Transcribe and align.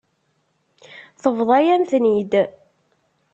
Tebḍa-yam-ten-id. 1.21 2.33